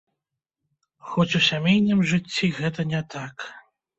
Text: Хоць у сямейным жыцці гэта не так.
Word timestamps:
Хоць 1.09 1.37
у 1.41 1.41
сямейным 1.49 2.01
жыцці 2.11 2.49
гэта 2.61 2.81
не 2.95 3.03
так. 3.17 3.35